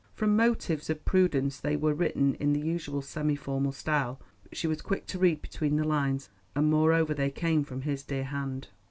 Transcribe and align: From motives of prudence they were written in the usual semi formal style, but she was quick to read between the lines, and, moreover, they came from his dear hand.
From 0.15 0.35
motives 0.35 0.89
of 0.89 1.05
prudence 1.05 1.59
they 1.59 1.75
were 1.77 1.93
written 1.93 2.33
in 2.39 2.53
the 2.53 2.59
usual 2.59 3.03
semi 3.03 3.35
formal 3.35 3.71
style, 3.71 4.19
but 4.43 4.57
she 4.57 4.65
was 4.65 4.81
quick 4.81 5.05
to 5.05 5.19
read 5.19 5.43
between 5.43 5.75
the 5.75 5.83
lines, 5.83 6.31
and, 6.55 6.71
moreover, 6.71 7.13
they 7.13 7.29
came 7.29 7.63
from 7.63 7.83
his 7.83 8.01
dear 8.01 8.23
hand. 8.23 8.69